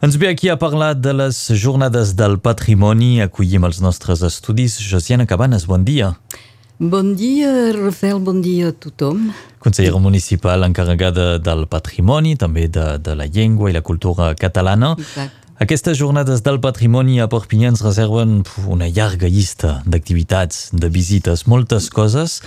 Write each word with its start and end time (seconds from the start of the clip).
Ens 0.00 0.14
ve 0.16 0.28
aquí 0.28 0.48
a 0.48 0.56
parlar 0.56 0.94
de 0.94 1.12
les 1.12 1.36
jornades 1.58 2.12
del 2.14 2.36
patrimoni. 2.38 3.18
Acollim 3.18 3.64
els 3.66 3.80
nostres 3.82 4.20
estudis. 4.22 4.76
Josiana 4.78 5.26
Cabanes, 5.26 5.64
bon 5.66 5.82
dia. 5.82 6.12
Bon 6.78 7.16
dia, 7.18 7.72
Rafael, 7.74 8.20
bon 8.22 8.38
dia 8.38 8.68
a 8.70 8.76
tothom. 8.78 9.32
Consellera 9.58 9.98
municipal 9.98 10.62
encarregada 10.62 11.40
del 11.42 11.66
patrimoni, 11.66 12.36
també 12.38 12.68
de, 12.70 12.86
de 13.02 13.16
la 13.18 13.26
llengua 13.26 13.72
i 13.72 13.74
la 13.74 13.82
cultura 13.82 14.30
catalana. 14.38 14.94
Exacte. 14.94 15.34
Aquestes 15.58 15.98
jornades 15.98 16.44
del 16.46 16.60
patrimoni 16.62 17.18
a 17.18 17.26
Perpinyà 17.26 17.72
ens 17.72 17.82
reserven 17.82 18.44
una 18.70 18.86
llarga 18.86 19.26
llista 19.26 19.80
d'activitats, 19.82 20.68
de 20.70 20.86
visites, 20.94 21.48
moltes 21.50 21.90
coses 21.90 22.38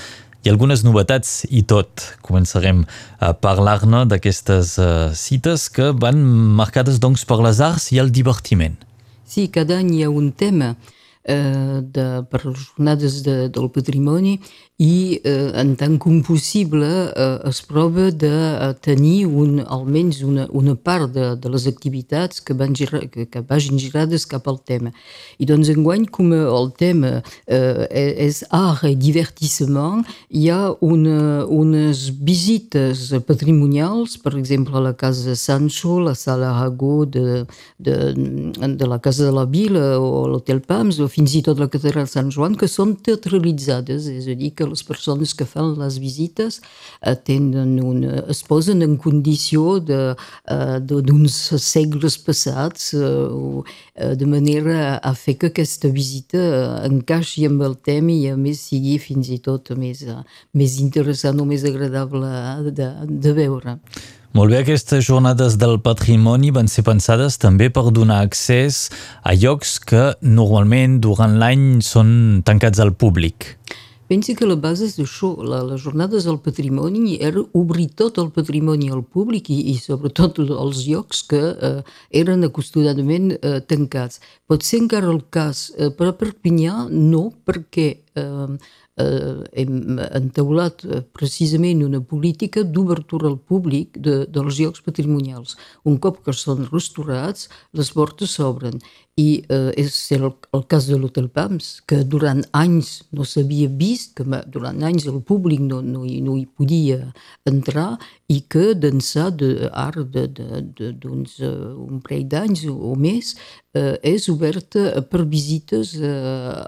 i 0.43 0.49
algunes 0.49 0.83
novetats 0.85 1.43
i 1.49 1.61
tot. 1.67 2.05
Començarem 2.25 2.85
a 3.21 3.33
parlar-ne 3.37 4.05
d'aquestes 4.09 4.77
uh, 4.81 5.11
cites 5.17 5.67
que 5.73 5.91
van 5.93 6.21
marcades 6.57 6.99
doncs 7.01 7.25
per 7.29 7.41
les 7.45 7.61
arts 7.61 7.91
i 7.93 8.01
el 8.01 8.11
divertiment. 8.13 8.79
Sí, 9.27 9.47
cada 9.53 9.77
any 9.80 9.93
hi 9.95 10.03
ha 10.03 10.09
un 10.11 10.31
tema 10.35 10.73
eh, 10.73 11.00
de, 11.25 12.05
per 12.31 12.41
les 12.48 12.59
jornades 12.66 13.21
de, 13.25 13.35
del 13.53 13.70
patrimoni 13.70 14.39
i 14.81 15.20
eh, 15.23 15.52
en 15.61 15.75
tant 15.77 15.97
com 16.02 16.21
possible 16.25 16.88
eh, 16.88 17.49
es 17.49 17.59
prova 17.70 18.07
de 18.09 18.31
eh, 18.31 18.70
tenir 18.81 19.27
un, 19.27 19.59
almenys 19.61 20.23
una, 20.25 20.47
una 20.57 20.73
part 20.73 21.11
de, 21.13 21.27
de 21.38 21.52
les 21.53 21.67
activitats 21.70 22.41
que, 22.41 22.55
van 22.57 22.73
girar, 22.73 23.03
que, 23.13 23.27
que 23.30 23.44
vagin 23.45 23.77
girades 23.77 24.25
cap 24.25 24.47
al 24.49 24.57
tema. 24.66 24.89
I 25.38 25.45
doncs 25.49 25.70
enguany, 25.70 26.07
com 26.09 26.34
el 26.34 26.71
tema 26.80 27.20
eh, 27.45 27.85
és 28.25 28.41
art 28.58 28.88
i 28.89 28.95
divertissement, 28.97 30.02
hi 30.33 30.47
ha 30.49 30.72
una, 30.81 31.45
unes 31.45 32.08
visites 32.17 33.11
patrimonials, 33.27 34.17
per 34.23 34.33
exemple 34.39 34.80
a 34.80 34.85
la 34.88 34.95
Casa 34.97 35.38
Sancho, 35.38 35.99
la 36.02 36.16
Sala 36.17 36.55
Aragó 36.55 37.05
de, 37.05 37.44
de, 37.77 37.99
de 38.17 38.89
la 38.89 38.97
Casa 39.03 39.30
de 39.30 39.35
la 39.35 39.45
Vila 39.45 39.99
o 40.02 40.25
l'Hotel 40.31 40.63
Pams 40.66 41.03
o 41.03 41.10
fins 41.11 41.36
i 41.36 41.41
tot 41.45 41.59
la 41.59 41.67
Catedral 41.72 42.08
Sant 42.09 42.31
Joan, 42.33 42.55
que 42.59 42.69
són 42.72 42.95
teatralitzades, 43.03 44.08
és 44.11 44.30
a 44.31 44.36
dir, 44.38 44.52
que 44.55 44.67
les 44.67 44.83
persones 44.88 45.33
que 45.38 45.47
fan 45.49 45.73
les 45.80 45.97
visites 46.02 46.59
eh, 46.61 47.16
tenen 47.16 47.75
una, 47.83 48.23
es 48.31 48.41
posen 48.47 48.83
en 48.86 48.95
condició 49.02 49.80
d'uns 49.81 50.88
de, 50.88 51.58
uh, 51.58 51.61
segles 51.61 52.17
passats 52.25 52.91
uh, 52.97 53.61
de 54.21 54.30
manera 54.30 54.95
a 54.97 55.13
fer 55.17 55.38
que 55.41 55.52
aquesta 55.52 55.91
visita 55.91 56.39
encaixi 56.88 57.45
amb 57.49 57.66
el 57.67 57.77
tema 57.83 58.16
i 58.16 58.31
a 58.31 58.38
més 58.39 58.64
sigui 58.71 58.97
fins 59.02 59.30
i 59.33 59.41
tot 59.43 59.73
més, 59.77 60.05
més 60.58 60.80
interessant 60.81 61.39
o 61.41 61.47
més 61.47 61.67
agradable 61.67 62.71
de, 62.71 62.89
de 63.27 63.38
veure. 63.38 63.77
Molt 64.31 64.53
bé, 64.53 64.61
aquestes 64.61 65.03
jornades 65.03 65.57
del 65.59 65.81
patrimoni 65.83 66.53
van 66.55 66.69
ser 66.71 66.85
pensades 66.87 67.35
també 67.35 67.67
per 67.67 67.89
donar 67.91 68.21
accés 68.23 68.85
a 69.27 69.33
llocs 69.35 69.73
que 69.83 70.03
normalment 70.23 71.01
durant 71.03 71.35
l'any 71.41 71.81
són 71.83 72.39
tancats 72.47 72.79
al 72.79 72.93
públic. 72.95 73.57
Pensi 74.11 74.33
que 74.35 74.47
la 74.47 74.55
base 74.59 74.87
d'això, 74.91 75.33
la, 75.47 75.61
les 75.67 75.83
jornades 75.83 76.25
del 76.27 76.39
patrimoni, 76.43 77.17
era 77.19 77.43
obrir 77.55 77.89
tot 77.99 78.17
el 78.23 78.31
patrimoni 78.35 78.89
al 78.91 79.03
públic 79.03 79.52
i, 79.52 79.59
i 79.71 79.75
sobretot 79.79 80.39
els 80.43 80.81
llocs 80.87 81.21
que 81.31 81.39
eh, 81.52 81.77
eren 82.23 82.47
acostumadament 82.47 83.33
eh, 83.35 83.59
tancats. 83.67 84.19
Pot 84.47 84.67
ser 84.67 84.81
encara 84.85 85.11
el 85.11 85.21
cas, 85.31 85.69
eh, 85.75 85.91
per 85.95 86.09
a 86.11 86.15
Perpinyà 86.19 86.89
no, 86.91 87.29
perquè 87.47 87.87
eh, 88.15 88.59
eh, 89.00 89.44
hem 89.53 90.00
entaulat 90.11 90.84
eh, 90.86 91.02
precisament 91.16 91.84
una 91.86 92.02
política 92.02 92.64
d'obertura 92.64 93.30
al 93.30 93.38
públic 93.39 93.98
de, 93.98 94.25
dels 94.28 94.59
llocs 94.59 94.83
patrimonials. 94.86 95.58
Un 95.86 96.00
cop 96.03 96.22
que 96.25 96.36
són 96.36 96.67
restaurats, 96.72 97.50
les 97.78 97.92
portes 97.95 98.38
s'obren. 98.38 98.81
I 99.22 99.25
eh, 99.52 99.72
és 99.83 99.95
el, 100.16 100.27
el 100.55 100.64
cas 100.72 100.88
de 100.89 100.97
l'Hotel 100.97 101.27
Pams, 101.33 101.69
que 101.89 102.02
durant 102.14 102.41
anys 102.58 102.91
no 103.16 103.25
s'havia 103.27 103.69
vist, 103.81 104.16
que 104.17 104.41
durant 104.53 104.81
anys 104.88 105.08
el 105.11 105.19
públic 105.27 105.61
no, 105.61 105.82
no, 105.86 106.05
hi, 106.08 106.20
no 106.26 106.37
hi 106.39 106.45
podia 106.48 107.11
entrar 107.49 107.89
i 108.32 108.39
que 108.52 108.71
d'ençà 108.73 109.27
d'ara 109.36 110.05
d'uns 110.08 111.36
uh, 111.43 111.52
un 111.76 111.99
parell 112.05 112.30
d'anys 112.32 112.64
o 112.71 112.95
més 112.95 113.33
eh, 113.73 113.98
és 114.14 114.27
oberta 114.32 115.02
per 115.11 115.26
visites 115.27 115.93
eh, 115.99 116.08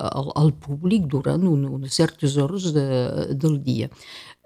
al, 0.10 0.32
al 0.40 0.52
públic 0.66 1.08
durant 1.12 1.44
un, 1.48 1.66
unes 1.80 1.96
certes 2.00 2.38
hores 2.38 2.72
de, 2.76 2.86
del 3.36 3.60
dia. 3.64 3.90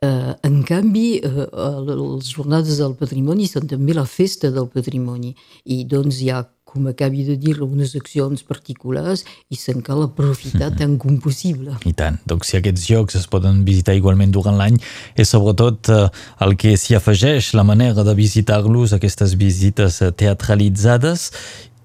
Eh, 0.01 0.33
en 0.43 0.61
canvi, 0.63 1.17
eh, 1.17 1.47
les 1.89 2.29
jornades 2.29 2.77
del 2.81 2.93
patrimoni 2.99 3.47
són 3.49 3.69
també 3.69 3.95
la 3.97 4.05
festa 4.05 4.51
del 4.53 4.69
patrimoni 4.73 5.33
i 5.73 5.83
doncs 5.89 6.21
hi 6.21 6.29
ha 6.29 6.43
com 6.77 6.87
acabi 6.91 7.25
de 7.25 7.35
dir, 7.41 7.57
unes 7.65 7.95
accions 7.97 8.43
particulars 8.45 9.25
i 9.49 9.57
se'n 9.57 9.81
cal 9.85 10.05
aprofitar 10.05 10.69
tant 10.79 10.97
com 11.01 11.17
possible. 11.23 11.73
I 11.89 11.93
tant. 11.97 12.21
Doncs 12.29 12.51
si 12.51 12.59
aquests 12.59 12.87
llocs 12.91 13.17
es 13.19 13.27
poden 13.31 13.63
visitar 13.67 13.97
igualment 13.97 14.33
durant 14.35 14.57
l'any, 14.59 14.77
és 15.17 15.33
sobretot 15.33 15.91
eh, 15.93 16.03
el 16.45 16.57
que 16.59 16.75
s'hi 16.77 16.97
afegeix, 16.99 17.53
la 17.57 17.65
manera 17.67 18.05
de 18.05 18.15
visitar-los, 18.17 18.93
aquestes 18.95 19.35
visites 19.39 20.01
eh, 20.05 20.13
teatralitzades 20.13 21.31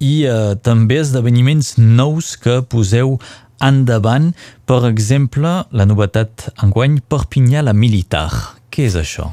i 0.03 0.23
eh, 0.27 0.53
també 0.61 1.01
esdeveniments 1.01 1.75
nous 1.81 2.35
que 2.37 2.61
poseu 2.69 3.17
endavant. 3.63 4.33
Per 4.69 4.83
exemple, 4.89 5.61
la 5.71 5.87
novetat 5.89 6.49
enguany, 6.63 6.99
Perpinyà 7.09 7.63
la 7.65 7.75
Militar. 7.77 8.29
Què 8.73 8.89
és 8.89 8.99
això? 8.99 9.31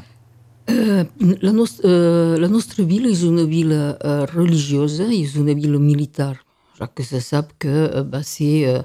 Eh, 0.71 1.05
la, 1.43 1.53
nost 1.53 1.83
uh, 1.85 2.37
la 2.39 2.49
nostra 2.49 2.85
vila 2.87 3.11
és 3.11 3.25
una 3.27 3.47
vila 3.49 3.81
uh, 3.97 4.23
religiosa, 4.31 5.09
és 5.11 5.35
una 5.41 5.55
vila 5.57 5.81
militar, 5.83 6.37
ja 6.79 6.87
que 6.95 7.05
se 7.05 7.21
sap 7.21 7.51
que 7.61 7.89
va 8.09 8.23
ser 8.25 8.81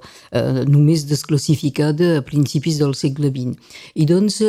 només 0.67 1.05
desclassificada 1.07 2.17
a 2.17 2.23
principis 2.27 2.81
del 2.81 2.91
segle 2.99 3.29
XX. 3.31 3.53
I 3.95 4.07
doncs 4.09 4.41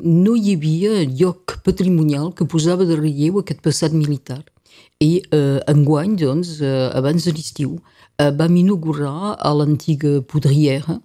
no 0.00 0.32
hi 0.32 0.54
havia 0.54 1.02
lloc 1.04 1.58
patrimonial 1.66 2.30
que 2.32 2.48
posava 2.48 2.86
de 2.88 2.96
relleu 2.96 3.42
aquest 3.42 3.60
passat 3.66 3.92
militar. 3.92 4.40
I 5.02 5.20
uh, 5.28 5.60
enguany, 5.68 6.16
doncs, 6.16 6.56
uh, 6.64 6.88
abans 6.96 7.28
de 7.28 7.34
l'estiu, 7.36 7.76
uh, 7.76 8.30
vam 8.32 8.56
inaugurar 8.56 9.36
a 9.36 9.52
l'antiga 9.52 10.22
Poudrière, 10.24 11.02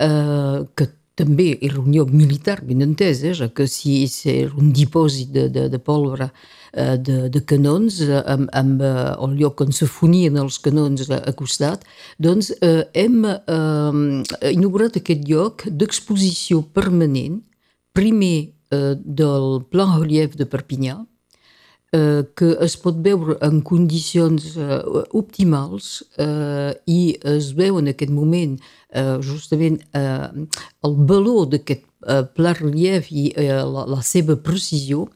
uh, 0.00 0.64
que 0.72 0.88
també 1.14 1.54
un 1.62 1.92
lloc 1.94 2.10
militar, 2.10 2.58
ben 2.66 2.82
entès, 2.82 3.22
eh, 3.22 3.34
ja 3.34 3.48
que 3.48 3.66
si 3.70 4.04
era 4.30 4.52
un 4.58 4.72
dipòsit 4.74 5.30
de, 5.32 5.48
de, 5.48 5.68
de 5.70 5.78
pólvora 5.78 6.30
eh, 6.72 6.96
de, 6.98 7.28
de 7.30 7.40
canons 7.46 8.00
eh, 8.02 8.22
amb, 8.34 8.50
amb 8.52 8.82
eh, 8.82 9.14
el 9.22 9.38
lloc 9.38 9.62
on 9.62 9.72
se 9.72 9.86
fonien 9.86 10.36
els 10.42 10.58
canons 10.58 11.06
a, 11.10 11.20
a 11.22 11.32
costat, 11.38 11.86
doncs 12.18 12.50
eh, 12.60 12.82
hem 12.94 13.22
eh, 13.30 14.50
inaugurat 14.50 14.98
aquest 14.98 15.26
lloc 15.30 15.66
d'exposició 15.70 16.64
permanent, 16.74 17.40
primer 17.94 18.36
eh, 18.74 18.94
del 18.98 19.62
Plan 19.70 19.94
Relief 20.00 20.34
de 20.40 20.50
Perpinyà, 20.50 20.98
eh, 21.94 22.22
que 22.36 22.50
es 22.64 22.76
pot 22.80 22.98
veure 23.04 23.36
en 23.46 23.60
condicions 23.66 24.54
eh, 24.58 24.80
optimals 25.14 26.02
eh, 26.18 26.72
i 26.90 27.00
es 27.34 27.52
veu 27.58 27.78
en 27.80 27.92
aquest 27.92 28.12
moment 28.14 28.56
eh, 28.58 29.18
justament 29.22 29.80
eh, 29.94 30.28
el 30.86 30.96
valor 31.10 31.48
d'aquest 31.52 31.84
eh, 32.08 32.24
pla 32.34 32.54
relief 32.58 33.10
i 33.12 33.30
eh, 33.30 33.62
la, 33.62 33.86
la 33.94 34.02
seva 34.02 34.36
precisió, 34.36 35.06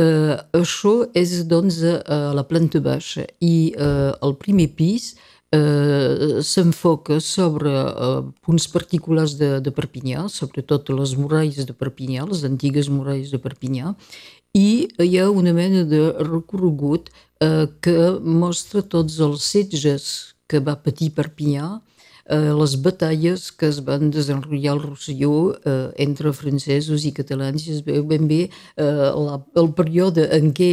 eh, 0.00 0.36
això 0.58 1.00
és 1.14 1.40
doncs 1.50 1.82
a 1.86 2.20
la 2.36 2.46
planta 2.46 2.82
baixa. 2.82 3.26
I 3.40 3.74
eh, 3.74 4.12
el 4.22 4.38
primer 4.42 4.70
pis 4.78 5.14
eh, 5.54 6.40
s'enfoca 6.44 7.20
sobre 7.24 7.72
eh, 7.72 8.22
punts 8.44 8.68
particulars 8.72 9.36
de, 9.40 9.58
de 9.64 9.74
Perpinyà, 9.74 10.26
sobretot 10.32 10.90
les 10.94 11.14
muralles 11.18 11.68
de 11.68 11.74
Perpinyà, 11.74 12.26
les 12.28 12.44
antigues 12.48 12.90
muralles 12.92 13.32
de 13.34 13.40
Perpinyà, 13.42 13.94
i 14.58 14.88
hi 15.04 15.18
ha 15.18 15.28
una 15.30 15.52
mena 15.56 15.84
de 15.88 16.02
recorregut 16.26 17.10
eh, 17.44 17.66
que 17.84 17.96
mostra 18.42 18.82
tots 18.94 19.18
els 19.26 19.44
setges 19.54 20.08
que 20.48 20.62
va 20.64 20.78
patir 20.84 21.12
Perpinyà, 21.16 21.68
eh, 22.28 22.52
les 22.52 22.76
batalles 22.76 23.50
que 23.50 23.68
es 23.68 23.80
van 23.84 24.10
desenrotllar 24.12 24.74
al 24.74 24.82
Rosselló 24.82 25.54
eh, 25.64 25.90
entre 26.04 26.32
francesos 26.36 27.06
i 27.08 27.12
catalans 27.16 27.64
es 27.72 27.80
veu 27.86 28.04
ben 28.08 28.28
bé 28.28 28.40
eh, 28.48 28.84
la, 28.84 29.38
el 29.60 29.70
període 29.76 30.28
en 30.36 30.52
què 30.56 30.70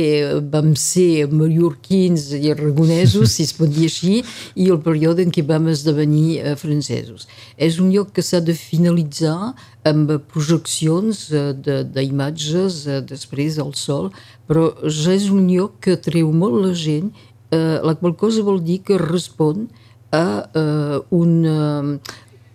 vam 0.52 0.74
ser 0.80 1.28
mallorquins 1.32 2.28
i 2.36 2.52
aragonesos, 2.52 3.38
si 3.38 3.48
es 3.48 3.54
pot 3.56 3.72
dir 3.72 3.88
així, 3.90 4.20
i 4.56 4.68
el 4.74 4.82
període 4.84 5.24
en 5.24 5.32
què 5.34 5.46
vam 5.48 5.70
esdevenir 5.72 6.42
eh, 6.42 6.56
francesos. 6.60 7.30
És 7.56 7.80
un 7.80 7.94
lloc 7.94 8.12
que 8.16 8.26
s'ha 8.26 8.44
de 8.44 8.56
finalitzar 8.58 9.54
amb 9.88 10.12
projeccions 10.32 11.30
eh, 11.32 11.54
d'imatges 11.96 12.84
eh, 12.90 13.00
després 13.08 13.60
al 13.64 13.74
sol, 13.80 14.12
però 14.50 14.70
ja 14.92 15.16
és 15.16 15.30
un 15.34 15.48
lloc 15.50 15.80
que 15.88 15.96
treu 16.02 16.34
molt 16.36 16.62
la 16.66 16.76
gent, 16.76 17.14
eh, 17.56 17.80
la 17.82 17.96
qual 17.96 18.16
cosa 18.20 18.44
vol 18.46 18.62
dir 18.66 18.82
que 18.86 19.00
respon 19.02 19.68
a 20.14 20.26
uh, 20.46 21.00
una, 21.16 22.00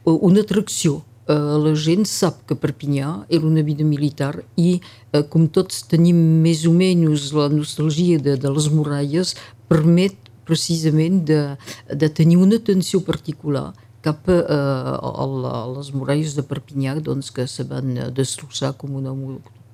una 0.04 0.44
atracció. 0.44 1.02
Uh, 1.30 1.58
la 1.62 1.76
gent 1.78 2.02
sap 2.10 2.40
que 2.48 2.56
Perpinyà 2.58 3.20
era 3.30 3.46
una 3.46 3.62
vida 3.62 3.84
militar 3.86 4.32
i, 4.58 4.80
uh, 5.14 5.22
com 5.30 5.46
tots 5.46 5.84
tenim 5.86 6.18
més 6.42 6.64
o 6.66 6.72
menys 6.74 7.28
la 7.36 7.46
nostalgia 7.52 8.18
de, 8.18 8.34
de 8.40 8.50
les 8.50 8.66
muralles, 8.74 9.36
permet 9.70 10.16
precisament 10.48 11.20
de, 11.28 11.38
de 11.86 12.10
tenir 12.10 12.40
una 12.42 12.58
atenció 12.58 12.98
particular 13.06 13.68
cap 14.02 14.26
a, 14.32 14.40
a, 14.56 15.28
a 15.28 15.62
les 15.76 15.92
muralles 15.94 16.34
de 16.34 16.42
Perpinyà 16.42 16.96
doncs, 17.04 17.30
que 17.30 17.46
se 17.46 17.68
van 17.68 17.94
destrossar 18.16 18.72
com 18.80 18.96
una, 18.98 19.14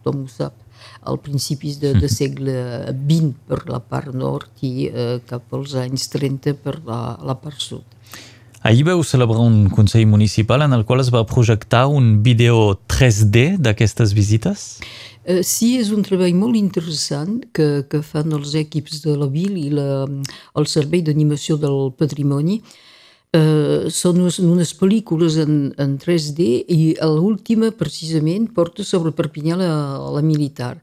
tothom 0.07 0.27
ho 0.27 0.31
sap 0.31 0.66
al 1.03 1.19
principis 1.23 1.81
de, 1.83 1.95
de 1.95 2.09
segle 2.19 2.57
XX 2.93 3.35
per 3.49 3.63
la 3.71 3.81
part 3.81 4.15
nord 4.15 4.65
i 4.67 4.89
eh, 4.89 5.19
cap 5.29 5.53
als 5.57 5.77
anys 5.81 6.09
30 6.15 6.57
per 6.63 6.79
la, 6.87 7.01
la 7.23 7.37
part 7.41 7.61
sud. 7.63 7.85
Ahir 8.67 8.83
veu 8.89 9.03
celebrar 9.07 9.45
un 9.45 9.69
Consell 9.71 10.09
Municipal 10.11 10.65
en 10.65 10.73
el 10.75 10.85
qual 10.85 11.01
es 11.01 11.13
va 11.15 11.27
projectar 11.29 11.87
un 11.87 12.25
vídeo 12.25 12.81
3D 12.91 13.61
d'aquestes 13.63 14.15
visites? 14.17 14.65
Uh, 15.23 15.43
sí, 15.47 15.77
és 15.79 15.93
un 15.95 16.03
treball 16.07 16.35
molt 16.35 16.59
interessant 16.59 17.45
que, 17.55 17.85
que 17.87 18.03
fan 18.03 18.35
els 18.35 18.57
equips 18.59 19.05
de 19.05 19.15
la 19.21 19.31
VIL 19.31 19.55
i 19.61 19.71
la, 19.71 20.07
el 20.59 20.67
Servei 20.67 21.05
d'Animació 21.07 21.61
del 21.63 21.93
Patrimoni. 21.95 22.59
Uh, 22.59 22.83
són 23.35 24.21
unes, 24.23 24.39
unes 24.39 24.73
pel·lícules 24.79 25.37
en, 25.43 25.73
en 25.79 25.97
3D 25.99 26.47
i 26.73 26.97
l'última 27.03 27.73
precisament 27.75 28.47
porta 28.55 28.85
sobre 28.85 29.13
Perpinyà 29.13 29.57
la, 29.61 29.71
la 30.15 30.23
militar 30.23 30.77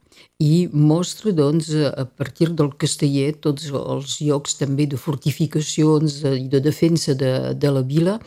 i 0.43 0.67
mostra 0.73 1.31
doncs, 1.31 1.71
a 1.73 2.05
partir 2.05 2.51
del 2.53 2.73
castellet 2.77 3.39
tots 3.41 3.71
els 3.71 4.19
llocs 4.21 4.57
també 4.59 4.85
de 4.85 4.97
fortificacions 4.97 6.19
i 6.33 6.47
de 6.51 6.59
defensa 6.59 7.15
de, 7.15 7.53
de 7.55 7.71
la 7.71 7.81
vila 7.81 8.19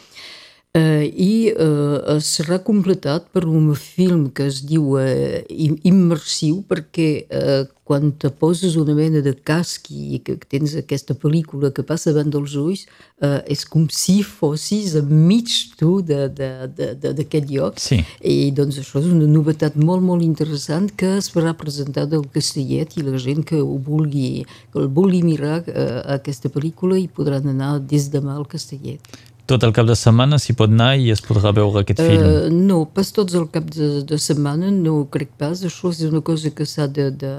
eh, 0.76 1.06
i 1.08 1.32
eh, 1.50 2.18
serà 2.20 2.58
completat 2.64 3.30
per 3.32 3.46
un 3.48 3.72
film 3.74 4.28
que 4.34 4.48
es 4.50 4.62
diu 4.68 4.98
eh, 5.00 5.44
immersiu 5.88 6.60
perquè 6.68 7.08
eh, 7.24 7.64
quan 7.86 8.10
te 8.18 8.32
poses 8.34 8.74
una 8.74 8.96
mena 8.98 9.20
de 9.22 9.30
casc 9.46 9.92
i 9.94 10.18
que 10.26 10.34
tens 10.50 10.74
aquesta 10.74 11.14
pel·lícula 11.14 11.70
que 11.74 11.84
passa 11.86 12.10
davant 12.10 12.32
dels 12.34 12.56
ulls 12.58 12.82
eh, 13.22 13.40
és 13.54 13.62
com 13.70 13.86
si 13.94 14.16
fossis 14.26 14.96
enmig 14.98 15.54
tu 15.78 16.00
d'aquest 16.02 17.52
lloc 17.52 17.78
sí. 17.82 18.00
i 18.26 18.50
doncs 18.56 18.80
això 18.82 18.98
és 19.04 19.06
una 19.12 19.28
novetat 19.30 19.78
molt 19.78 20.02
molt 20.02 20.26
interessant 20.26 20.90
que 20.98 21.14
es 21.20 21.30
farà 21.32 21.54
presentar 21.56 22.08
del 22.10 22.26
Castellet 22.34 22.98
i 22.98 23.06
la 23.06 23.22
gent 23.22 23.46
que 23.46 23.62
ho 23.62 23.78
vulgui 23.86 24.44
que 24.74 24.82
el 24.82 24.90
vulgui 24.98 25.22
mirar 25.22 25.62
eh, 25.70 26.02
aquesta 26.18 26.50
pel·lícula 26.52 26.98
i 26.98 27.06
podran 27.06 27.54
anar 27.54 27.76
des 27.94 28.10
demà 28.10 28.34
al 28.34 28.50
Castellet 28.50 29.16
tot 29.46 29.64
el 29.66 29.72
cap 29.76 29.86
de 29.88 29.94
setmana 29.98 30.38
s'hi 30.42 30.54
pot 30.58 30.72
anar 30.72 30.92
i 30.98 31.10
es 31.14 31.22
podrà 31.24 31.52
veure 31.54 31.82
aquest 31.82 32.02
film? 32.02 32.24
Uh, 32.26 32.48
no, 32.50 32.80
pas 32.96 33.12
tots 33.14 33.36
el 33.38 33.46
cap 33.54 33.68
de, 33.74 34.02
de 34.06 34.18
setmana, 34.22 34.72
no 34.74 35.04
crec 35.12 35.32
pas. 35.38 35.62
Això 35.66 35.92
és 35.94 36.02
una 36.08 36.22
cosa 36.26 36.52
que 36.54 36.66
s'ha 36.66 36.88
de, 36.90 37.10
de... 37.22 37.32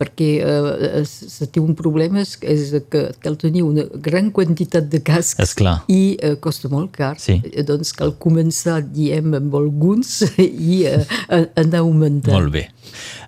perquè 0.00 0.28
uh, 0.42 1.02
se 1.06 1.48
té 1.50 1.62
un 1.62 1.74
problema, 1.78 2.22
és, 2.24 2.34
és 2.42 2.74
que 2.90 3.06
cal 3.22 3.38
tenir 3.40 3.64
una 3.66 3.86
gran 4.02 4.30
quantitat 4.34 4.88
de 4.90 5.00
cascs 5.04 5.42
Esclar. 5.44 5.76
i 5.92 6.16
uh, 6.18 6.34
costa 6.42 6.70
molt 6.72 6.92
car. 6.96 7.14
Sí. 7.22 7.38
Doncs 7.66 7.94
cal 7.96 8.14
començar, 8.20 8.80
diem, 8.84 9.34
amb 9.38 9.56
alguns 9.58 10.20
i 10.42 10.84
uh, 10.90 11.02
anar 11.60 11.84
augmentant. 11.84 12.34
Molt 12.34 12.54
bé. 12.54 12.68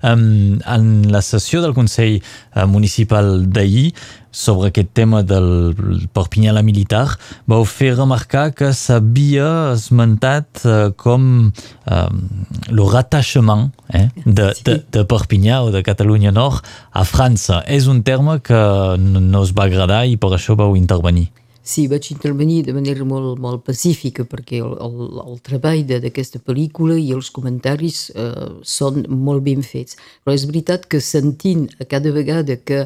Um, 0.05 0.61
en 0.69 1.11
la 1.11 1.23
sessió 1.25 1.63
del 1.65 1.75
Consell 1.75 2.21
uh, 2.21 2.67
Municipal 2.71 3.47
d'ahir 3.51 3.91
sobre 4.37 4.69
aquest 4.69 4.91
tema 4.93 5.23
del 5.25 5.73
Perpinyà 6.13 6.53
la 6.53 6.63
militar, 6.63 7.17
vau 7.49 7.65
fer 7.65 7.95
remarcar 7.95 8.51
que 8.57 8.69
s'havia 8.77 9.73
esmentat 9.73 10.61
eh, 10.69 10.91
com 11.01 11.49
eh, 11.49 12.03
le 12.69 12.89
rattachement 12.93 13.71
eh, 13.97 14.11
de, 14.27 14.51
de, 14.67 14.77
de 14.93 15.05
Perpinyà 15.09 15.63
o 15.65 15.73
de 15.73 15.81
Catalunya 15.87 16.35
Nord 16.37 16.56
a 16.93 17.05
França. 17.09 17.63
És 17.67 17.89
un 17.91 18.03
terme 18.07 18.39
que 18.45 18.61
no 18.99 19.43
us 19.43 19.55
va 19.57 19.67
agradar 19.71 20.05
i 20.07 20.17
per 20.21 20.35
això 20.37 20.57
vau 20.59 20.77
intervenir. 20.79 21.29
Sí, 21.67 21.89
vaig 21.91 22.07
intervenir 22.13 22.61
de 22.63 22.73
manera 22.77 23.03
molt, 23.03 23.41
molt 23.43 23.65
pacífica 23.67 24.23
perquè 24.31 24.61
el, 24.63 24.77
el, 24.87 25.01
el 25.19 25.41
treball 25.49 25.81
d'aquesta 25.89 26.39
pel·lícula 26.47 26.95
i 26.95 27.09
els 27.17 27.33
comentaris 27.35 28.05
eh, 28.15 28.45
són 28.63 29.01
molt 29.11 29.43
ben 29.49 29.67
fets. 29.67 29.99
Però 30.23 30.37
és 30.39 30.45
veritat 30.47 30.87
que 30.87 31.01
sentint 31.03 31.65
a 31.83 31.89
cada 31.91 32.13
vegada 32.15 32.55
que 32.71 32.85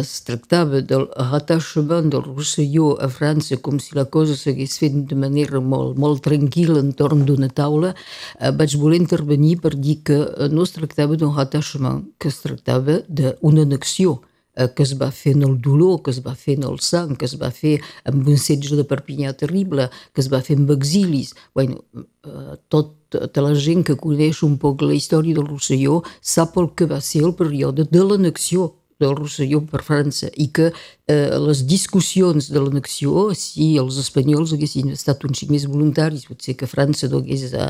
es 0.00 0.14
tractava 0.24 0.80
del 0.80 1.04
rattachement 1.34 2.08
del 2.14 2.24
Rosselló 2.30 2.94
a 3.04 3.10
França 3.12 3.60
com 3.60 3.76
si 3.76 3.92
la 4.00 4.06
cosa 4.16 4.38
s'hagués 4.40 4.78
fet 4.80 4.96
de 5.12 5.20
manera 5.26 5.60
molt, 5.60 6.00
molt 6.00 6.24
tranquil·la 6.24 6.80
entorn 6.86 7.28
d'una 7.28 7.52
taula, 7.52 7.92
eh, 8.40 8.48
vaig 8.48 8.80
voler 8.80 9.04
intervenir 9.04 9.58
per 9.60 9.76
dir 9.76 10.00
que 10.08 10.22
eh, 10.24 10.48
no 10.48 10.64
es 10.64 10.72
tractava 10.72 11.20
d'un 11.20 11.36
rattachement, 11.36 12.06
que 12.16 12.32
es 12.32 12.40
tractava 12.40 13.02
d'una 13.12 13.68
annexió 13.68 14.22
que 14.54 14.84
es 14.84 14.92
va 15.00 15.10
fer 15.14 15.32
en 15.36 15.46
el 15.46 15.56
dolor, 15.64 16.02
que 16.04 16.12
es 16.12 16.20
va 16.24 16.34
fer 16.36 16.58
en 16.58 16.66
el 16.68 16.80
sang, 16.84 17.14
que 17.16 17.24
es 17.24 17.36
va 17.40 17.50
fer 17.54 17.78
amb 18.08 18.28
un 18.28 18.36
setge 18.36 18.76
de 18.76 18.84
Perpinyà 18.88 19.32
terrible, 19.38 19.88
que 20.12 20.20
es 20.20 20.28
va 20.32 20.42
fer 20.44 20.58
amb 20.60 20.70
exilis. 20.74 21.32
Bueno, 21.54 21.80
eh, 22.26 22.58
tot, 22.68 22.92
tota 23.12 23.44
la 23.44 23.54
gent 23.54 23.86
que 23.88 23.96
coneix 23.96 24.42
un 24.44 24.58
poc 24.60 24.84
la 24.84 24.96
història 24.98 25.38
del 25.38 25.48
Rosselló 25.48 26.02
sap 26.20 26.56
el 26.60 26.72
que 26.76 26.88
va 26.90 27.00
ser 27.00 27.24
el 27.26 27.36
període 27.38 27.88
de 27.88 28.04
l'annexió 28.04 28.72
del 29.02 29.16
Rosselló 29.18 29.62
per 29.66 29.82
França 29.84 30.30
i 30.40 30.48
que 30.54 30.68
eh, 30.70 31.30
les 31.42 31.62
discussions 31.68 32.48
de 32.52 32.62
l'annexió, 32.62 33.30
si 33.38 33.72
els 33.82 33.98
espanyols 34.02 34.54
haguessin 34.54 34.92
estat 34.94 35.26
un 35.26 35.34
xic 35.38 35.52
més 35.54 35.66
voluntaris, 35.70 36.28
potser 36.28 36.54
que 36.58 36.70
França 36.70 37.10
no 37.10 37.22
hagués 37.22 37.48
eh, 37.50 37.68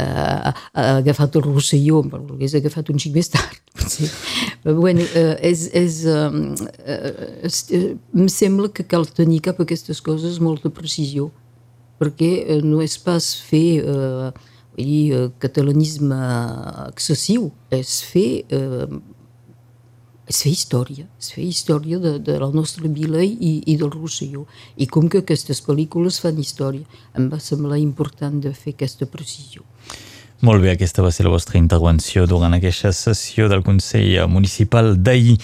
eh, 0.00 0.52
agafat 0.82 1.38
el 1.38 1.46
Rosselló, 1.48 2.02
però 2.08 2.24
l'hagués 2.26 2.56
agafat 2.58 2.92
un 2.92 3.02
xic 3.02 3.14
més 3.18 3.30
tard, 3.32 3.60
bueno, 4.64 5.04
eh, 5.14 5.36
és, 5.50 5.66
és, 5.72 5.98
eh, 6.06 6.30
eh, 6.86 7.96
em 8.14 8.28
sembla 8.28 8.70
que 8.72 8.84
cal 8.84 9.06
tenir 9.06 9.40
cap 9.48 9.60
a 9.60 9.66
aquestes 9.66 10.00
coses 10.00 10.38
molta 10.42 10.70
precisió, 10.70 11.30
perquè 12.00 12.60
no 12.64 12.82
és 12.82 12.98
pas 12.98 13.32
fer 13.48 13.82
eh, 13.82 14.30
dir, 14.76 15.00
eh, 15.12 15.26
catalanisme 15.42 16.18
excessiu, 16.88 17.50
és 17.70 18.00
fer 18.12 18.44
eh, 18.50 19.00
és 20.32 20.38
fer 20.44 20.52
història, 20.54 21.06
és 21.20 21.32
fer 21.34 21.44
història 21.44 21.98
de, 22.00 22.14
de 22.22 22.38
la 22.40 22.48
nostra 22.54 22.88
vila 22.88 23.22
i, 23.24 23.52
i 23.66 23.76
del 23.76 23.90
Rosselló. 23.92 24.46
I 24.80 24.86
com 24.88 25.08
que 25.10 25.22
aquestes 25.22 25.60
pel·lícules 25.66 26.20
fan 26.22 26.38
història, 26.40 26.86
em 27.18 27.28
va 27.32 27.40
semblar 27.42 27.80
important 27.82 28.38
de 28.40 28.54
fer 28.56 28.76
aquesta 28.76 29.08
precisió. 29.10 29.66
Molt 30.42 30.58
bé, 30.58 30.72
aquesta 30.74 31.04
va 31.04 31.12
ser 31.14 31.22
la 31.22 31.30
vostra 31.30 31.54
intervenció 31.60 32.24
durant 32.26 32.56
aquesta 32.56 32.90
sessió 32.90 33.46
del 33.46 33.60
Consell 33.62 34.24
Municipal 34.26 34.96
d'ahir. 34.98 35.36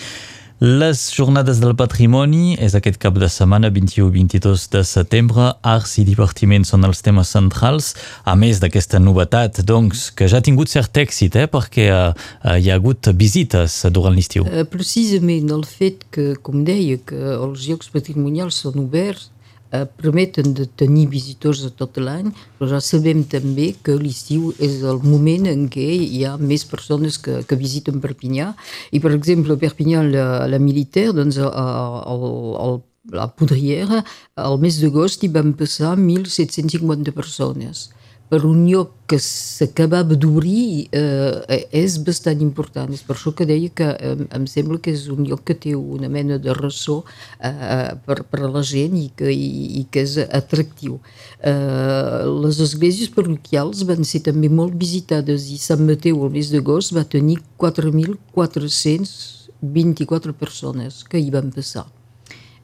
Les 0.58 1.04
jornades 1.14 1.60
del 1.62 1.76
patrimoni 1.78 2.56
és 2.58 2.74
aquest 2.74 2.98
cap 2.98 3.14
de 3.22 3.28
setmana 3.30 3.70
21-22 3.70 4.64
de 4.72 4.82
setembre. 4.82 5.52
Arts 5.62 5.92
i 6.02 6.04
divertiment 6.08 6.66
són 6.66 6.82
els 6.88 7.04
temes 7.06 7.30
centrals, 7.30 7.92
a 8.26 8.34
més 8.34 8.58
d'aquesta 8.58 8.98
novetat 8.98 9.62
doncs, 9.62 10.08
que 10.10 10.26
ja 10.26 10.42
ha 10.42 10.46
tingut 10.48 10.74
cert 10.74 10.98
èxit, 10.98 11.38
eh, 11.38 11.46
perquè 11.46 11.86
eh, 11.86 12.58
hi 12.58 12.66
ha 12.66 12.82
hagut 12.82 13.12
visites 13.14 13.84
durant 13.94 14.18
l'estiu. 14.18 14.50
Uh, 14.50 14.66
precisament 14.66 15.54
el 15.54 15.62
fet 15.62 16.08
que, 16.10 16.32
com 16.42 16.66
deia, 16.66 16.98
que 16.98 17.38
els 17.38 17.70
llocs 17.70 17.94
patrimonials 17.94 18.58
són 18.66 18.82
oberts 18.82 19.30
eh, 19.72 19.84
permeten 20.00 20.54
de 20.54 20.66
tenir 20.66 21.06
visitors 21.12 21.62
de 21.64 21.70
tot 21.74 21.98
l'any, 22.00 22.30
però 22.58 22.70
ja 22.74 22.80
sabem 22.84 23.24
també 23.24 23.72
que 23.84 23.96
l'estiu 23.98 24.52
és 24.58 24.80
el 24.82 25.02
moment 25.04 25.48
en 25.50 25.66
què 25.72 25.88
hi 26.04 26.24
ha 26.24 26.36
més 26.38 26.64
persones 26.68 27.18
que, 27.22 27.42
que 27.48 27.60
visiten 27.60 28.02
Perpinyà. 28.04 28.52
I, 28.92 29.02
per 29.04 29.12
exemple, 29.16 29.58
Perpinyà, 29.60 30.04
la, 30.06 30.26
la 30.50 30.62
militar, 30.62 31.10
doncs, 31.16 31.40
el, 31.42 31.52
el, 31.52 32.80
la 33.18 33.28
Poudrière, 33.32 34.02
al 34.36 34.58
mes 34.62 34.80
d'agost 34.82 35.24
hi 35.24 35.32
van 35.32 35.54
passar 35.56 35.94
1.750 35.96 37.14
persones 37.16 37.88
per 38.28 38.44
un 38.44 38.66
lloc 38.68 38.92
que 39.08 39.16
s'acabava 39.24 40.12
d'obrir 40.20 40.92
eh, 40.92 41.64
és 41.72 41.96
bastant 42.04 42.36
important. 42.44 42.92
És 42.92 43.00
per 43.06 43.14
això 43.16 43.32
que 43.36 43.46
deia 43.48 43.68
que 43.72 43.88
eh, 43.88 44.26
em 44.36 44.44
sembla 44.50 44.78
que 44.84 44.92
és 44.92 45.08
un 45.12 45.24
lloc 45.28 45.40
que 45.48 45.54
té 45.56 45.74
una 45.74 46.08
mena 46.12 46.38
de 46.38 46.52
ressò 46.56 47.02
eh, 47.40 47.92
per, 48.04 48.22
per 48.28 48.40
a 48.44 48.50
la 48.52 48.62
gent 48.62 48.96
i 49.00 49.10
que, 49.16 49.32
i, 49.32 49.80
i 49.80 49.82
que 49.90 50.00
és 50.04 50.18
atractiu. 50.28 51.00
Eh, 51.40 52.24
les 52.44 52.60
esglésies 52.68 53.10
parroquials 53.16 53.84
van 53.88 54.04
ser 54.04 54.20
també 54.28 54.48
molt 54.52 54.74
visitades 54.76 55.48
i 55.48 55.58
Sant 55.62 55.86
Mateu 55.88 56.24
el 56.26 56.32
mes 56.36 56.50
d'agost 56.52 56.92
va 56.96 57.04
tenir 57.08 57.38
4.424 57.56 60.32
persones 60.36 61.04
que 61.08 61.18
hi 61.18 61.30
van 61.32 61.50
passar 61.54 61.97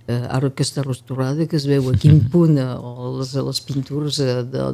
eh, 0.08 0.20
ara 0.28 0.50
que 0.50 0.64
està 0.66 0.84
restaurada, 0.84 1.46
que 1.49 1.56
es 1.56 1.66
veu 1.68 1.88
a 1.90 1.96
quin 2.00 2.20
punt 2.32 2.58
eh, 2.61 2.68
les, 3.18 3.34
les 3.49 3.61
pintures 3.68 4.20
eh, 4.20 4.38
de, 4.52 4.68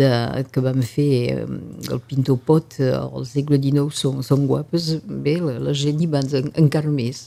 de, 0.00 0.10
que 0.52 0.64
vam 0.64 0.82
fer 0.86 1.10
eh, 1.34 1.46
el 1.90 2.02
pintor 2.08 2.40
Pot 2.46 2.78
al 2.80 3.24
segle 3.28 3.58
XIX 3.60 3.94
són, 3.94 4.20
són 4.26 4.44
guapes, 4.50 4.92
bé, 5.06 5.38
la, 5.42 5.56
la 5.68 5.74
gent 5.76 6.02
hi 6.02 6.10
va 6.10 6.22
encara 6.54 6.92
més. 6.92 7.26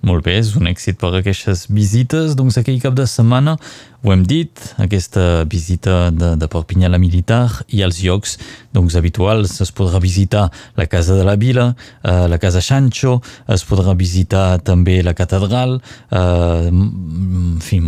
Molt 0.00 0.24
bé, 0.24 0.38
és 0.40 0.54
un 0.56 0.64
èxit 0.68 0.96
per 1.00 1.10
aquestes 1.18 1.66
visites. 1.68 2.32
Doncs 2.36 2.56
aquell 2.56 2.78
cap 2.80 2.94
de 2.96 3.04
setmana, 3.10 3.58
ho 4.02 4.12
hem 4.14 4.22
dit, 4.24 4.60
aquesta 4.80 5.44
visita 5.44 6.08
de, 6.10 6.32
de 6.40 6.48
Perpinyà 6.48 6.88
a 6.88 6.94
la 6.94 7.00
Militar 7.00 7.42
i 7.68 7.82
els 7.84 8.00
llocs 8.00 8.38
doncs, 8.72 8.96
habituals. 8.96 9.58
Es 9.60 9.72
podrà 9.76 10.00
visitar 10.00 10.46
la 10.78 10.86
Casa 10.88 11.18
de 11.18 11.26
la 11.26 11.36
Vila, 11.36 11.74
eh, 12.02 12.26
la 12.30 12.38
Casa 12.40 12.62
Sancho, 12.64 13.18
es 13.48 13.64
podrà 13.68 13.92
visitar 13.98 14.60
també 14.64 15.00
la 15.04 15.12
Catedral, 15.18 15.76
eh, 16.10 16.70
en 16.70 17.58
fi, 17.60 17.80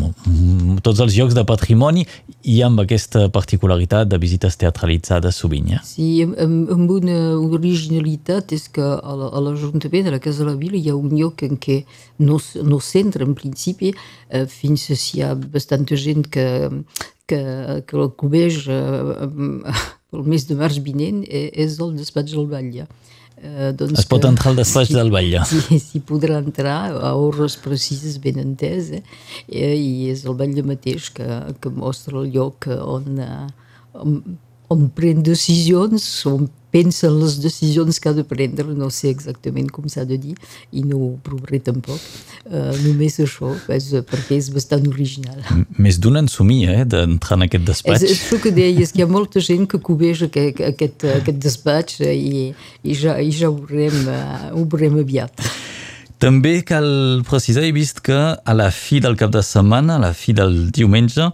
tots 0.85 1.01
els 1.01 1.17
llocs 1.17 1.37
de 1.39 1.47
patrimoni 1.49 2.05
i 2.45 2.59
amb 2.67 2.83
aquesta 2.83 3.29
particularitat 3.33 4.11
de 4.11 4.19
visites 4.21 4.59
teatralitzades 4.61 5.41
sovint. 5.41 5.73
Eh? 5.73 5.81
Sí, 5.87 6.09
amb, 6.27 6.69
amb 6.77 6.93
una 6.93 7.19
originalitat 7.39 8.53
és 8.53 8.69
que 8.69 8.85
a 8.85 9.17
l'Ajuntament 9.17 10.11
de 10.11 10.17
la 10.17 10.21
Casa 10.21 10.45
de 10.45 10.51
la 10.51 10.59
Vila 10.61 10.77
hi 10.77 10.91
ha 10.93 10.99
un 10.99 11.15
lloc 11.17 11.45
en 11.47 11.57
què 11.57 11.83
no, 12.21 12.39
no 12.69 12.81
centre 12.85 13.25
en 13.25 13.33
principi 13.39 13.93
eh, 13.93 14.45
fins 14.51 14.91
si 14.93 15.19
hi 15.19 15.25
ha 15.25 15.33
bastanta 15.35 15.97
gent 16.03 16.29
que, 16.33 16.47
que, 17.31 17.41
que 17.87 17.99
el 17.99 18.13
cobeix 18.19 18.65
eh, 18.69 19.29
el 20.13 20.29
mes 20.29 20.45
de 20.49 20.59
març 20.59 20.83
vinent 20.85 21.23
eh, 21.29 21.49
és 21.65 21.79
el 21.81 21.97
despatx 21.97 22.37
del 22.37 22.51
Batlle. 22.51 22.87
Eh, 23.43 23.73
doncs 23.75 24.05
es 24.05 24.07
pot 24.07 24.23
entrar 24.29 24.53
al 24.53 24.61
despatx 24.61 24.93
si, 24.93 24.99
del 24.99 25.11
Batlle. 25.15 25.43
Sí, 25.49 25.81
s'hi 25.83 26.03
podrà 26.07 26.39
entrar 26.43 26.79
a 26.93 27.15
hores 27.19 27.57
precises 27.63 28.21
ben 28.23 28.39
entès 28.43 28.93
eh? 28.99 29.03
i 29.49 30.13
és 30.13 30.27
el 30.29 30.39
Batlle 30.39 30.67
mateix 30.69 31.11
que, 31.17 31.29
que 31.63 31.73
mostra 31.75 32.21
el 32.21 32.31
lloc 32.37 32.69
on, 32.71 33.23
on, 33.99 34.19
on 34.73 34.89
pren 34.97 35.23
decisions, 35.25 36.09
on 36.29 36.49
pensen 36.73 37.19
les 37.21 37.37
decisions 37.39 37.99
que 38.01 38.09
ha 38.09 38.15
de 38.17 38.25
prendre, 38.25 38.65
no 38.75 38.89
sé 38.91 39.11
exactament 39.13 39.69
com 39.73 39.89
s'ha 39.93 40.07
de 40.09 40.17
dir, 40.17 40.35
i 40.73 40.85
no 40.89 41.01
ho 41.05 41.11
provaré 41.25 41.61
tampoc. 41.61 42.01
Uh, 42.47 42.73
només 42.81 43.19
això, 43.23 43.53
és, 43.77 43.91
perquè 44.09 44.39
és 44.41 44.49
bastant 44.55 44.89
original. 44.89 45.43
Més 45.77 46.01
d'un 46.03 46.17
en 46.23 46.31
somia, 46.33 46.79
eh, 46.81 46.87
d'entrar 46.89 47.39
en 47.39 47.47
aquest 47.49 47.69
despatx. 47.69 48.01
És, 48.01 48.17
és 48.17 48.25
això 48.25 48.41
que 48.43 48.55
deies, 48.57 48.95
que 48.95 49.03
hi 49.03 49.05
ha 49.05 49.11
molta 49.11 49.43
gent 49.45 49.69
que 49.69 49.83
cobeja 49.85 50.31
aquest, 50.31 50.65
aquest, 50.73 51.07
aquest 51.21 51.45
despatx 51.45 52.01
i, 52.09 52.49
i 52.83 52.97
ja, 52.97 53.19
i 53.21 53.31
ja 53.37 53.53
ho, 53.53 53.59
veurem, 53.61 54.09
uh, 54.09 54.49
ho 54.57 54.65
veurem 54.73 54.99
aviat. 55.05 55.45
També 56.23 56.61
cal 56.63 56.85
precisar, 57.27 57.65
he 57.67 57.73
vist 57.75 57.99
que 58.07 58.15
a 58.15 58.53
la 58.55 58.69
fi 58.71 59.01
del 59.03 59.17
cap 59.19 59.33
de 59.35 59.41
setmana, 59.43 59.97
a 59.97 60.03
la 60.05 60.13
fi 60.15 60.31
del 60.31 60.69
diumenge, 60.71 61.25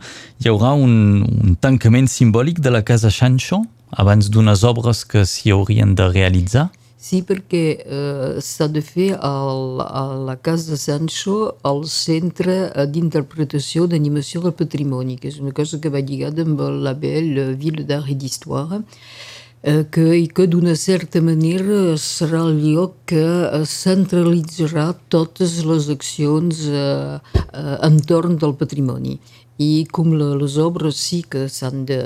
hi 0.41 0.49
haurà 0.49 0.71
un, 0.73 0.95
un 1.29 1.59
tancament 1.61 2.09
simbòlic 2.09 2.63
de 2.65 2.73
la 2.73 2.81
Casa 2.89 3.11
Sancho, 3.13 3.59
abans 3.93 4.31
d'unes 4.33 4.65
obres 4.65 5.05
que 5.05 5.27
s'hi 5.29 5.53
haurien 5.53 5.93
de 5.93 6.09
realitzar? 6.09 6.71
Sí, 6.97 7.21
perquè 7.21 7.63
eh, 7.85 8.41
s'ha 8.41 8.71
de 8.73 8.81
fer 8.81 9.11
al, 9.21 9.85
a 9.85 10.07
la 10.25 10.39
Casa 10.41 10.81
Sancho 10.81 11.37
el 11.69 11.85
centre 11.93 12.57
d'interpretació 12.89 13.85
d'animació 13.93 14.41
del 14.47 14.57
patrimoni, 14.57 15.21
que 15.21 15.29
és 15.29 15.37
una 15.45 15.53
cosa 15.53 15.83
que 15.85 15.93
va 15.93 16.01
lligada 16.01 16.49
amb 16.49 16.65
el 16.65 16.81
label 16.89 17.59
Ville 17.61 17.85
d'Art 17.85 18.09
d'Histoire, 18.17 18.81
eh, 18.81 19.38
que, 19.63 20.05
i 20.15 20.29
que 20.31 20.47
d'una 20.47 20.75
certa 20.79 21.21
manera 21.25 21.97
serà 21.99 22.45
el 22.47 22.61
lloc 22.63 22.95
que 23.11 23.25
centralitzarà 23.67 24.93
totes 25.11 25.59
les 25.67 25.89
accions 25.91 26.63
eh, 26.71 27.19
eh, 27.19 27.77
entorn 27.89 28.39
del 28.39 28.55
patrimoni. 28.55 29.19
I 29.59 29.89
com 29.91 30.13
les 30.15 30.55
obres 30.63 31.01
sí 31.03 31.25
que 31.27 31.49
s'han 31.51 31.83
de... 31.89 31.99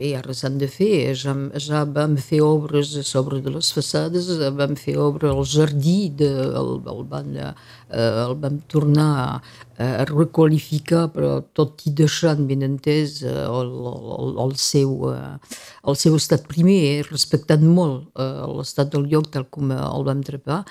Bé, 0.00 0.14
ara 0.16 0.32
s'han 0.32 0.54
de 0.60 0.64
fer, 0.68 1.12
ja, 1.16 1.32
ja 1.60 1.82
vam 1.84 2.14
fer 2.20 2.38
obres 2.40 2.94
sobre 3.04 3.42
de 3.44 3.52
les 3.52 3.68
façades, 3.76 4.28
vam 4.56 4.72
fer 4.76 4.94
obra 5.00 5.28
al 5.32 5.44
jardí, 5.44 6.08
de, 6.16 6.28
el, 6.60 6.70
el, 6.88 7.02
van, 7.08 7.34
eh, 7.36 7.50
el 7.92 8.32
vam 8.40 8.56
tornar 8.72 9.08
a, 9.20 9.90
requalificar, 10.08 11.06
però 11.12 11.42
tot 11.56 11.84
i 11.88 11.92
deixant, 11.96 12.46
ben 12.48 12.64
entès, 12.64 13.20
el, 13.24 13.74
el, 13.92 14.32
el, 14.46 14.56
seu, 14.60 15.12
el 15.12 16.00
seu 16.00 16.16
estat 16.16 16.48
primer, 16.48 17.04
respectant 17.10 17.64
molt 17.64 18.08
l'estat 18.56 18.92
del 18.96 19.04
lloc 19.12 19.28
tal 19.36 19.48
com 19.52 19.72
el 19.76 20.08
vam 20.08 20.24
trepar, 20.24 20.62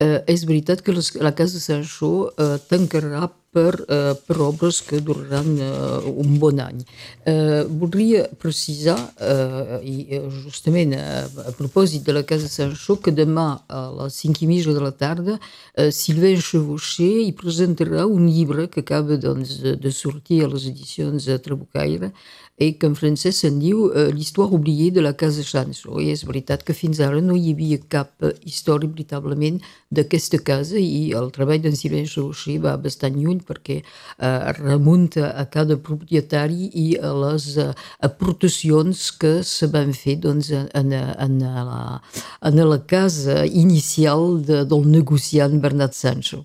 eh, 0.00 0.20
és 0.28 0.44
veritat 0.48 0.80
que 0.84 0.96
les, 0.96 1.12
la 1.20 1.34
Casa 1.36 1.60
de 1.60 1.64
Sancho 1.64 2.30
eh, 2.32 2.56
tancarà 2.72 3.28
per, 3.50 3.84
eh, 3.88 4.14
per 4.26 4.36
obres 4.40 4.80
que 4.86 5.00
duraran 5.00 5.58
eh, 5.58 6.10
un 6.22 6.38
bon 6.38 6.60
any. 6.62 6.84
Eh, 7.26 7.64
voldria 7.66 8.28
precisar, 8.38 8.98
eh, 9.18 9.78
i 9.82 10.20
justament 10.44 10.94
a, 10.94 11.24
a 11.50 11.54
propòsit 11.58 12.06
de 12.06 12.14
la 12.14 12.22
Casa 12.22 12.48
Sancho, 12.48 13.00
que 13.02 13.10
demà 13.10 13.48
a 13.68 13.82
les 13.98 14.20
5 14.22 14.44
i 14.44 14.50
mitja 14.50 14.74
de 14.76 14.84
la 14.84 14.92
tarda 14.92 15.38
eh, 15.74 15.90
Sylvain 15.90 16.38
Chevauché 16.40 17.08
hi 17.24 17.32
presentarà 17.34 18.06
un 18.06 18.28
llibre 18.30 18.68
que 18.70 18.84
acaba 18.86 19.18
doncs, 19.18 19.58
de, 19.62 19.90
sortir 19.90 20.44
a 20.44 20.52
les 20.52 20.68
edicions 20.70 21.26
de 21.26 21.38
Trabucaire 21.42 22.12
i 22.60 22.74
que 22.76 22.88
en 22.90 22.94
francès 22.96 23.38
se'n 23.40 23.56
diu 23.60 23.86
uh, 23.88 24.10
l'histoire 24.12 24.52
oubliée 24.52 24.90
de 24.92 25.00
la 25.00 25.14
Casa 25.16 25.42
Sancho. 25.46 25.96
I 25.96 26.10
és 26.12 26.26
veritat 26.28 26.62
que 26.66 26.76
fins 26.76 27.00
ara 27.00 27.22
no 27.24 27.36
hi 27.36 27.54
havia 27.54 27.78
cap 27.94 28.12
uh, 28.20 28.34
història 28.44 28.90
veritablement 28.90 29.56
d'aquesta 29.88 30.42
casa 30.44 30.76
i 30.76 31.14
el 31.16 31.30
treball 31.32 31.62
d'en 31.64 31.78
Sylvain 31.78 32.08
Chauchy 32.10 32.58
va 32.60 32.76
bastant 32.76 33.16
lluny 33.16 33.39
perquè 33.46 33.80
uh, 33.82 34.50
remunta 34.58 35.32
a 35.36 35.46
cada 35.50 35.76
propietari 35.76 36.70
i 36.74 36.86
a 36.98 37.12
les 37.24 37.50
uh, 37.56 37.70
aportacions 38.06 39.10
que 39.20 39.40
se 39.46 39.70
van 39.72 39.94
fer 39.96 40.18
doncs, 40.24 40.52
en, 40.52 40.92
en, 40.92 41.38
la, 41.40 42.00
en 42.42 42.62
la 42.72 42.80
casa 42.86 43.44
inicial 43.46 44.40
de, 44.46 44.64
del 44.68 44.86
negociant 44.88 45.60
Bernat 45.60 45.96
Sancho. 45.96 46.44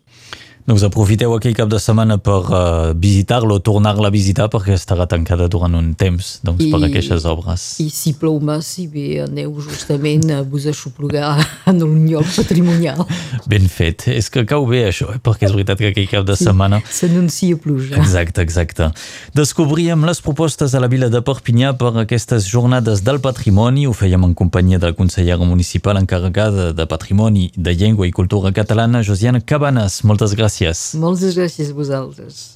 Doncs 0.66 0.82
aprofiteu 0.82 1.30
aquell 1.36 1.54
cap 1.54 1.70
de 1.70 1.78
setmana 1.78 2.16
per 2.18 2.40
uh, 2.50 2.94
visitar-lo, 2.98 3.60
tornar-la 3.62 4.10
a 4.10 4.14
visitar 4.14 4.48
perquè 4.50 4.74
estarà 4.74 5.06
tancada 5.06 5.46
durant 5.46 5.76
un 5.78 5.92
temps 5.94 6.40
doncs, 6.42 6.64
I, 6.66 6.72
per 6.74 6.80
aquestes 6.88 7.28
obres. 7.30 7.66
I 7.84 7.92
si 7.94 8.16
plou 8.18 8.40
massa, 8.42 8.82
bé, 8.90 9.20
aneu 9.28 9.52
justament 9.62 10.26
a 10.34 10.40
vos 10.42 10.66
aixoplugar 10.66 11.36
en 11.70 11.84
un 11.86 12.00
lloc 12.10 12.26
patrimonial. 12.34 13.04
Ben 13.46 13.70
fet. 13.70 14.08
És 14.10 14.32
que 14.34 14.42
cau 14.50 14.66
bé 14.66 14.88
això, 14.88 15.12
eh? 15.14 15.20
perquè 15.22 15.46
és 15.46 15.54
veritat 15.54 15.84
que 15.84 15.92
aquell 15.94 16.10
cap 16.10 16.26
de 16.26 16.34
sí, 16.34 16.48
setmana... 16.50 16.82
S'anuncia 16.90 17.62
pluja. 17.62 18.02
Exacte, 18.02 18.42
exacte. 18.42 18.90
Descobríem 19.38 20.02
les 20.10 20.24
propostes 20.26 20.74
a 20.74 20.82
la 20.82 20.90
vila 20.90 21.12
de 21.14 21.22
Perpinyà 21.22 21.76
per 21.78 21.94
aquestes 22.08 22.50
jornades 22.50 23.06
del 23.06 23.22
patrimoni. 23.22 23.86
Ho 23.86 23.94
fèiem 23.94 24.26
en 24.26 24.34
companyia 24.34 24.82
de 24.82 24.90
la 24.96 24.98
consellera 24.98 25.46
municipal 25.46 26.02
encarregada 26.02 26.72
de 26.74 26.90
Patrimoni, 26.90 27.52
de 27.54 27.78
Llengua 27.78 28.10
i 28.10 28.16
Cultura 28.18 28.50
Catalana, 28.50 29.06
Josiana 29.06 29.46
Cabanes. 29.46 30.02
Moltes 30.10 30.34
gràcies 30.34 30.55
gràcies. 30.56 30.96
Moltes 30.96 31.36
gràcies 31.36 31.72
a 31.72 31.76
vosaltres. 31.76 32.52